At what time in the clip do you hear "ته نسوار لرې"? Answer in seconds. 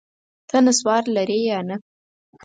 0.49-1.39